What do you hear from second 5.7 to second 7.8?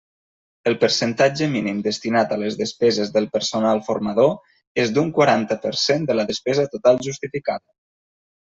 cent de la despesa total justificada.